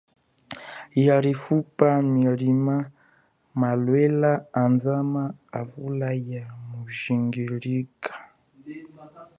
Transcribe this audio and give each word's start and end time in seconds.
Yalifuka 1.05 1.87
milima, 2.01 2.75
malelwa 3.59 4.33
andama 4.61 5.23
avula 5.59 6.09
ya 6.31 6.43
mujingilika. 6.69 8.13